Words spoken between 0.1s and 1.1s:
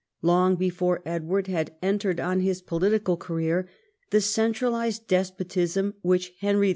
Long before